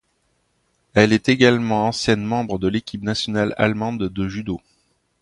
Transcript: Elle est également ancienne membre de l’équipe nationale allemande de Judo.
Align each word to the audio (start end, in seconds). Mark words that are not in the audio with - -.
Elle 0.95 1.13
est 1.13 1.29
également 1.29 1.85
ancienne 1.87 2.25
membre 2.25 2.57
de 2.57 2.67
l’équipe 2.67 3.03
nationale 3.03 3.53
allemande 3.59 4.09
de 4.09 4.27
Judo. 4.27 4.59